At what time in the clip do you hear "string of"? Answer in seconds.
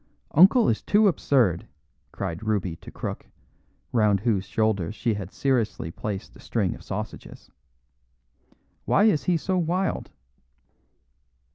6.39-6.81